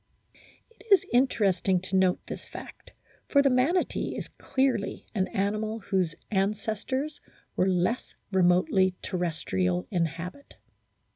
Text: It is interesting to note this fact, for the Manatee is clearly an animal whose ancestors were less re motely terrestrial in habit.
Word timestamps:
It 0.79 0.87
is 0.91 1.05
interesting 1.13 1.79
to 1.81 1.95
note 1.95 2.25
this 2.25 2.43
fact, 2.43 2.91
for 3.27 3.43
the 3.43 3.51
Manatee 3.51 4.15
is 4.17 4.29
clearly 4.29 5.05
an 5.13 5.27
animal 5.27 5.77
whose 5.81 6.15
ancestors 6.31 7.21
were 7.55 7.69
less 7.69 8.15
re 8.31 8.41
motely 8.41 8.95
terrestrial 9.03 9.85
in 9.91 10.07
habit. 10.07 10.55